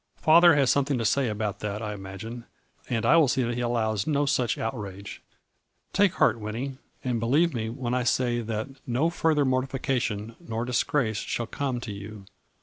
Father 0.17 0.55
has 0.55 0.71
something 0.71 0.97
to 0.97 1.05
say 1.05 1.27
about 1.29 1.59
that 1.59 1.79
I 1.83 1.93
imagine, 1.93 2.45
and 2.89 3.05
I 3.05 3.17
will 3.17 3.27
see 3.27 3.43
that 3.43 3.53
he 3.53 3.61
allows 3.61 4.07
no 4.07 4.25
such 4.25 4.57
outrage. 4.57 5.21
Take 5.93 6.13
heart, 6.13 6.39
Winnie, 6.39 6.79
and 7.03 7.19
believe 7.19 7.53
me 7.53 7.69
when 7.69 7.93
I 7.93 8.01
say 8.01 8.41
that 8.41 8.67
no 8.87 9.11
further 9.11 9.45
mortification 9.45 10.35
nor 10.39 10.65
disgrace 10.65 11.17
shall 11.17 11.45
come 11.45 11.77
A 11.77 11.81
FLURRY 11.81 11.97
IN 11.97 12.01
DIAMONDS. 12.01 12.13
Ill 12.13 12.15
to 12.15 12.17
you. 12.17 12.25